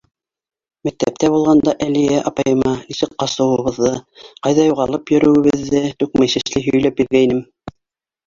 [0.87, 3.91] Мәктәптә булғанда Әлиә апайыма нисек ҡасыуыбыҙҙы,
[4.47, 7.45] ҡайҙа юғалып йөрөүебеҙҙе түкмәй-сәсмәй һөйләп биргәйнем.